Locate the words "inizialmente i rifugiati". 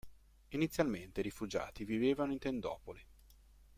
0.53-1.83